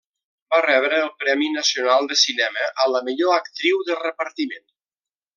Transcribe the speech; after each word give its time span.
Va 0.53 0.59
rebre 0.65 0.97
el 1.01 1.09
Premi 1.23 1.49
Nacional 1.57 2.07
de 2.13 2.17
Cinema 2.21 2.69
a 2.85 2.91
la 2.93 3.01
millor 3.09 3.35
actriu 3.37 3.83
de 3.91 3.99
repartiment. 4.03 4.65